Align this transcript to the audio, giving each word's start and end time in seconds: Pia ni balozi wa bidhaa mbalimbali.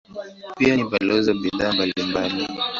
Pia 0.57 0.75
ni 0.75 0.83
balozi 0.83 1.31
wa 1.31 1.37
bidhaa 1.37 1.73
mbalimbali. 1.73 2.47